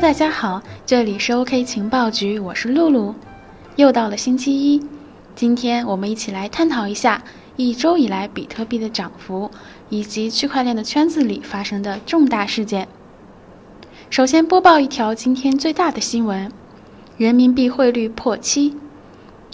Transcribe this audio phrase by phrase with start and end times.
[0.00, 3.14] 大家好，这里是 OK 情报局，我是露露。
[3.76, 4.82] 又到了星期一，
[5.34, 7.22] 今天我们一起来探讨一下
[7.56, 9.50] 一周以来比特币的涨幅，
[9.90, 12.88] 以及区块链的圈子里发生的重大事件。
[14.08, 16.50] 首先播报一条今天最大的新闻：
[17.18, 18.74] 人民币汇率破七，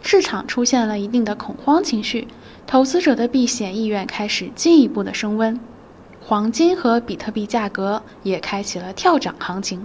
[0.00, 2.28] 市场出现了一定的恐慌情绪，
[2.68, 5.58] 投资者的避险意愿开始进一步的升温，
[6.20, 9.84] 黄金和比特币价格也开启了跳涨行情。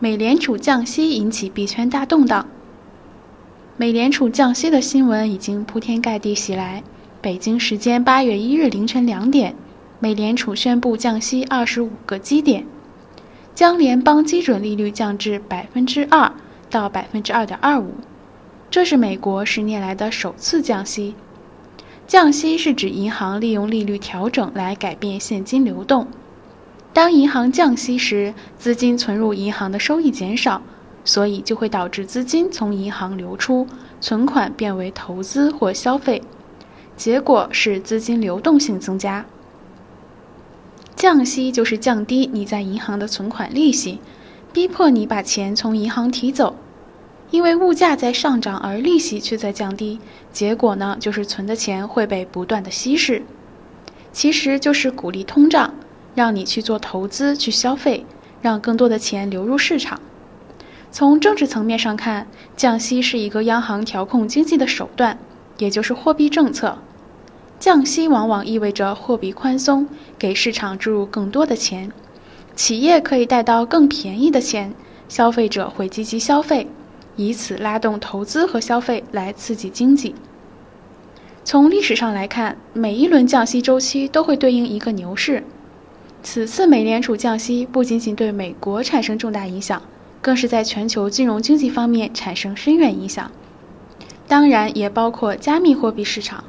[0.00, 2.46] 美联储降息引起币圈大动荡。
[3.76, 6.84] 美联储降息的新闻已经铺天盖地袭来。
[7.20, 9.56] 北京时间八月一日凌晨两点，
[9.98, 12.64] 美联储宣布降息二十五个基点，
[13.56, 16.32] 将联邦基准利率降至百分之二
[16.70, 17.94] 到百分之二点二五，
[18.70, 21.16] 这是美国十年来的首次降息。
[22.06, 26.06] 降息是指银行利用利率调整来改变现金流动。
[26.92, 30.62] 当银行降息时，资金存入银行的收益减少，
[31.04, 33.66] 所以就会导致资金从银行流出，
[34.00, 36.22] 存款变为投资或消费，
[36.96, 39.24] 结果是资金流动性增加。
[40.96, 44.00] 降息就是降低你在银行的存款利息，
[44.52, 46.56] 逼迫你把钱从银行提走，
[47.30, 50.00] 因为物价在上涨而利息却在降低，
[50.32, 53.22] 结果呢就是存的钱会被不断的稀释，
[54.12, 55.72] 其实就是鼓励通胀。
[56.18, 58.04] 让你去做投资、去消费，
[58.42, 60.00] 让更多的钱流入市场。
[60.90, 65.16] 从政治层面上看，降息是一个央行调控经济的手段，
[65.58, 66.78] 也就是货币政策。
[67.60, 69.86] 降息往往意味着货币宽松，
[70.18, 71.92] 给市场注入更多的钱，
[72.56, 74.74] 企业可以贷到更便宜的钱，
[75.08, 76.66] 消费者会积极消费，
[77.14, 80.16] 以此拉动投资和消费来刺激经济。
[81.44, 85.44] 从历史上来看，每一轮降息周期都会对应一个牛市。
[86.22, 89.80] 此次美联储降息不仅仅对美国产生重大影响，
[90.20, 93.30] 更是在全球金融经济方面产生深远影响，
[94.26, 96.44] 当然也包括加密货币市场。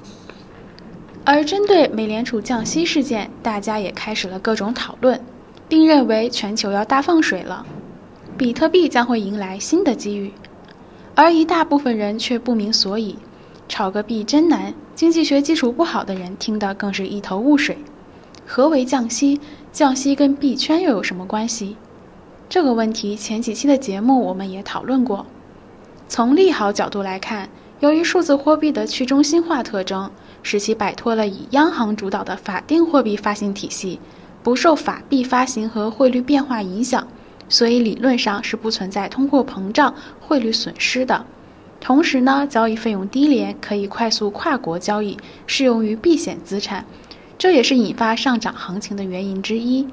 [1.24, 5.22] 而针对美联储降息事件，大家也开始了各种讨论，
[5.68, 7.66] 并认为全球要大放水了，
[8.38, 10.34] 比特币将会迎来新的机遇。
[11.14, 13.18] 而一大部分人却不明所以，
[13.68, 17.78] 炒个币真难，经济学基础不好的人听得更是一头雾水。
[18.52, 19.40] 何为降息？
[19.72, 21.78] 降息跟币圈又有什么关系？
[22.50, 25.28] 这个问题前几期的节目我们也讨论过。
[26.08, 27.48] 从利好角度来看，
[27.80, 30.10] 由于数字货币的去中心化特征，
[30.42, 34.00] 使其摆脱了以央行主导的法定货币发行体系，
[34.42, 37.08] 不受法币发行和汇率变化影响，
[37.50, 41.24] 所以理论上是不存在通货膨胀、汇率损失的。
[41.80, 46.84] 同时呢，交易费用低廉，可以快速跨国交易，适用于避险资产。
[47.40, 49.88] 这也是引发上涨行情的原因之一。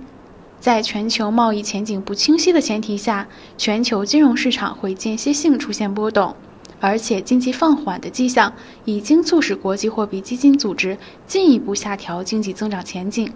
[0.59, 6.35] 在全球贸易前景不清晰的前提下，全球金融市场会间歇性出现波动，
[6.81, 8.53] 而且经济放缓的迹象
[8.85, 10.99] 已经促使国际货币基金组织
[11.29, 13.33] 进一步下调经济增长前景。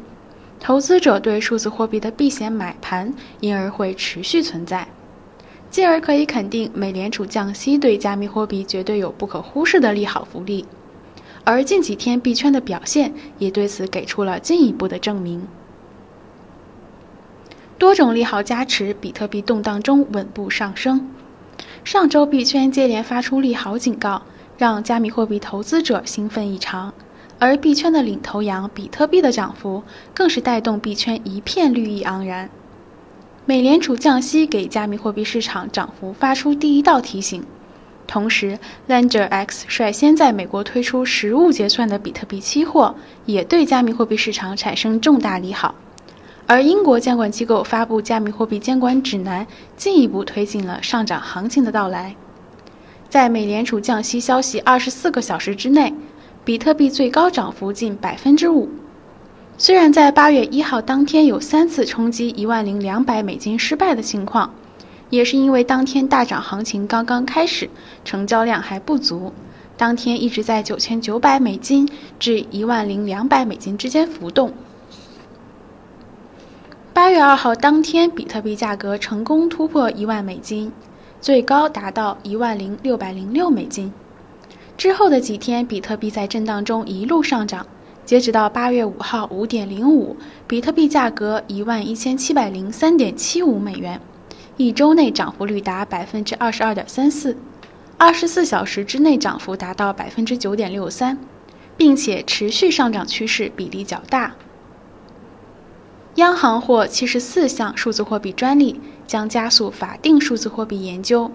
[0.59, 4.89] 投资者对数字货币的避险买盘因而会持续存在，
[5.71, 10.67] 进而可以肯定，美联储降息对加密货币绝对有不可忽视的利好福利。
[11.45, 15.47] 而近几天币圈的表现也对此给出了进一步的证明。
[17.79, 21.11] 多种利好加持，比特币动荡中稳步上升。
[21.83, 24.23] 上周币圈接连发出利好警告，
[24.59, 26.93] 让加密货币投资者兴奋异常。
[27.39, 32.51] 而币圈的领头羊比特币的涨幅，更是带动币圈一片绿意盎然。
[33.47, 37.43] 美联储降息给加密货币市场涨幅发出第一道提醒。
[38.11, 45.77] 同时，Ledger X 率先在美国推出实物结算的比特币期货，也对加密货币市场产生重大利好。
[46.49, 52.17] 而英国监管机构发布加密货币监管指南，进一步推进了上涨行情的到来。
[53.09, 55.95] 在美联储降息消息二十四个小时之内，
[56.45, 58.69] 比特币最高涨幅近百分之五。
[59.57, 64.53] 虽然在八月一号当天有三次冲击一万零两百美金失败的情况。
[65.11, 67.69] 也是因为当天大涨行情刚刚开始，
[68.05, 69.33] 成交量还不足，
[69.77, 74.53] 当天一直在九千九百美金至一万零两百美金之间浮动。
[76.93, 80.71] 八月二号当天，比特币价格成功突破一万美金，
[81.21, 83.93] 最高达到一万零六百零六美金。
[84.77, 87.67] 之后的几天，比特币在震荡中一路上涨，
[88.05, 90.17] 截止到八月五号五点零五，
[90.47, 94.01] 比特币价格一万一千七百零三点七五美元。
[94.61, 97.35] 一周内涨幅率达百分之二十二点三四，
[97.97, 101.17] 二十四小时之内涨幅达到百分之九点六三，
[101.79, 104.35] 并且持续上涨趋势比例较大。
[106.17, 111.31] 央行获七十四项数字货币专利，将加速法定数字货币研究。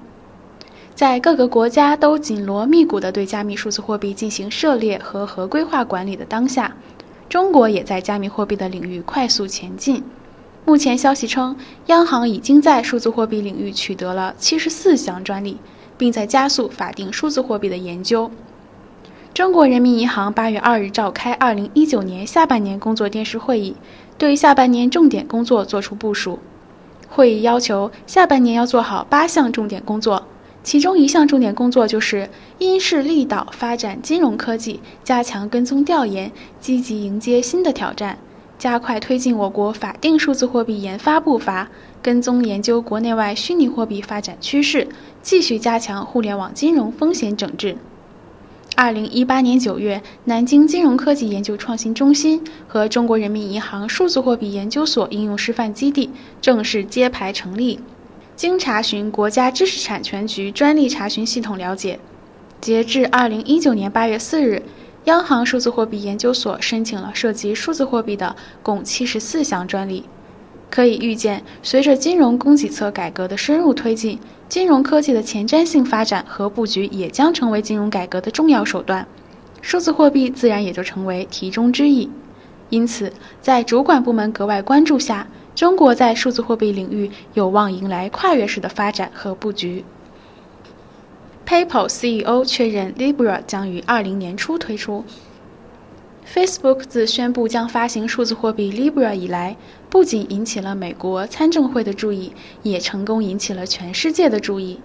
[0.94, 6.78] 在各个国家都紧锣密鼓地对加密数字货币进行涉猎和合规化管理的当下，
[7.28, 10.04] 中国也在加密货币的领域快速前进。
[10.66, 15.58] 目前消息称，央行已经在数字货币领域取得了七十四项专利，
[15.96, 18.32] 并在加速法定数字货币的研究。
[19.34, 23.76] 中国人民银行八月二日召开二零一九年下半年工作电视会议，
[24.18, 26.40] 对下半年重点工作作出部署。
[27.10, 30.26] 会议要求下半年要做好八项重点工作。
[30.64, 32.28] 其中一项重点工作就是
[32.58, 38.18] 因势利导发展金融科技，加强跟踪调研，积极迎接新的挑战，
[38.58, 41.70] 加快推进我国法定数字货币研发步伐，
[42.02, 44.88] 跟踪研究国内外虚拟货币发展趋势，
[45.22, 47.78] 继续加强互联网金融风险整治。
[48.78, 56.10] 二零一八年九月，南京金融科技研究创新中心和中国人民银行数字货币研究所应用示范基地
[56.42, 57.80] 正式揭牌成立。
[58.36, 62.00] 经查询国家知识产权局专利查询系统了解，
[62.60, 64.64] 截至二零一九年八月四日，
[65.06, 70.04] 央行数字货币研究所申请了涉及数字货币的共七十四项专利。
[70.72, 74.20] 可以预见，随着金融供给侧改革的深入推进，
[74.50, 79.08] 金融科技的前瞻性发展和布局也将成为金融改革的重要手段，
[79.62, 82.10] 数字货币自然也就成为题中之意。
[82.72, 89.86] 因此，在主管部门格外关注下，中国在数字货币领域有望迎来跨越式的发展和布局。
[91.46, 95.04] PayPal CEO 确认 Libra 将于二零年初推出。
[96.34, 99.56] Facebook 自宣布将发行数字货币 Libra 以来，
[99.90, 102.34] 不仅引起了美国参政会的注意，
[102.64, 104.80] 也成功引起了全世界的注意。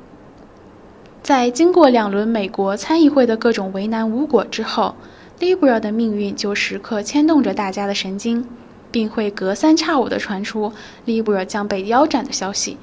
[1.23, 4.95] 在经过两轮美国参议会的各种为难无果之后
[5.39, 8.47] ，Libra 的命运就时刻牵动着大家的神经。
[8.93, 10.73] 并会隔三差五地传出
[11.07, 12.77] Libra 将被腰斩的消息，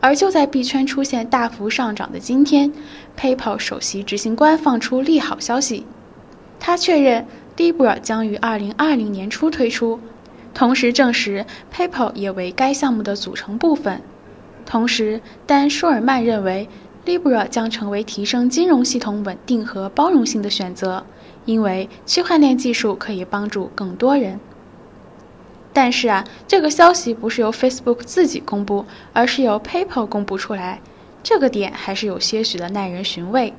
[0.00, 2.72] 而就在币圈出现大幅上涨的今天
[3.18, 5.84] ，PayPal 首席执行官放出利好消息，
[6.60, 7.26] 他确认
[7.56, 9.98] Libra 将于2020年初推出，
[10.54, 11.44] 同时证实
[11.74, 14.02] PayPal 也为该项目的组成部分。
[14.64, 16.68] 同时，丹·舒尔曼认为
[17.04, 21.06] Libra 将成为提升金融系统稳定和包容性的选择，
[21.44, 24.40] 因为区块链技术可以帮助更多人。
[25.76, 30.80] 但是啊，这个消息不是由 Facebook 自己公布，而是由 PayPal 公布出来，
[31.22, 33.52] 这个点还是有些许的耐人寻味。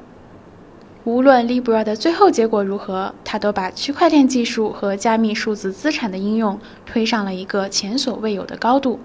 [1.04, 9.00] 无论 Libra 的最后结果如何，它都把区块链技术和加密数字资产的应用推上了一个前所未有的高度。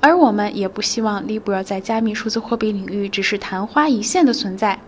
[0.00, 4.80] 而我们也不希望 Libra 在加密数字货币领域只是昙花一现的存在，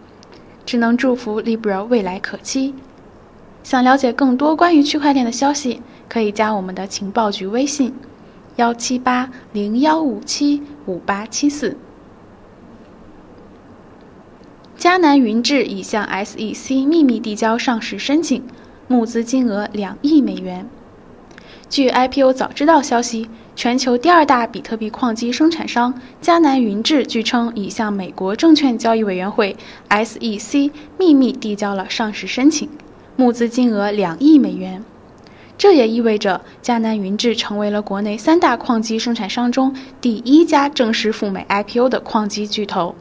[0.65, 2.75] 只能祝福 Libra 未来可期。
[3.69, 5.83] 想了解更多关于区块链的消息。
[6.09, 7.93] 可以加我们的情报局微信：
[8.57, 11.77] 幺七八零幺五七五八七四。
[14.79, 18.43] 迦南云智已向 SEC 秘密递交上市申请，
[18.87, 20.67] 募资金额两亿美元。
[21.69, 29.59] 据 IPO 早知道消息，全球第二大比特币矿机生产商迦南云智据称已向美国证券交易委员会
[29.91, 32.71] SEC 秘密递交了上市申请，
[33.19, 34.85] 募资金额两亿美元。
[35.59, 42.95] 这也意味着迦南云智成为了国内三大矿机生产商中第一家正式赴美 IPO 的矿机巨头。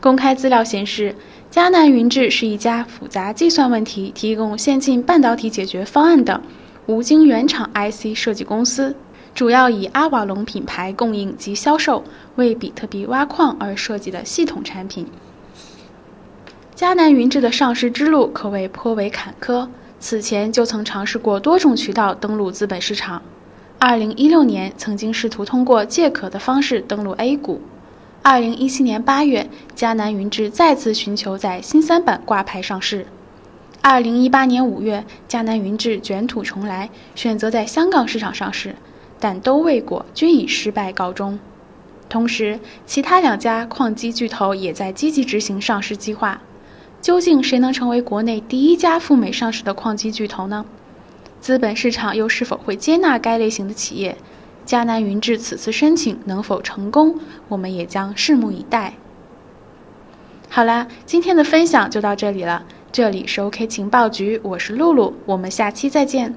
[0.00, 1.14] 公开资料显示，
[1.52, 6.40] 迦南云智是一家复杂计算问题、提供先进半导体解决方案的
[6.86, 8.96] 无晶圆厂 IC 设计公司，
[9.32, 12.02] 主要以阿瓦隆品牌供应及销售
[12.34, 15.06] 为比特币挖矿而设计的系统产品。
[16.80, 19.68] 迦南云智的上市之路可谓颇为坎坷。
[19.98, 23.20] 此前就曾尝试过多种渠道登陆资本市场。
[23.78, 27.60] 二零一六年曾经试图通过借壳的方式登陆 A 股。
[28.22, 33.04] 二零一七年八月，迦南云智再次寻求在新三板挂牌上市。
[33.82, 38.74] 二零一八年五月，迦南云智卷土重来，选择在香港市场上市，
[39.18, 41.38] 但都未果，均以失败告终。
[42.08, 46.40] 同时，其他两家矿机巨头也在积极执行上市计划。
[47.00, 50.66] 究竟谁能成为国内第一家赴美上市的矿机巨头呢？
[51.40, 54.16] 资本市场又是否会接纳该类型的企业？
[54.66, 58.94] 迦南云智此次申请能否成功，我们也将拭目以待。
[60.48, 62.64] 好啦，今天的分享就到这里了。
[62.92, 66.34] 这里是 OK 情报局，我是露露，我们下期再见。